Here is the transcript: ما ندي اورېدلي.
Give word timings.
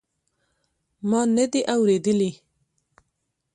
ما 1.09 1.21
ندي 1.35 1.61
اورېدلي. 1.73 2.31